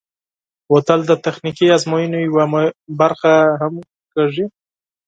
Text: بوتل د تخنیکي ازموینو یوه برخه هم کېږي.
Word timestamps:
بوتل 0.69 0.99
د 1.07 1.11
تخنیکي 1.25 1.67
ازموینو 1.77 2.17
یوه 2.27 2.45
برخه 2.99 3.33
هم 3.59 3.73
کېږي. 4.13 4.45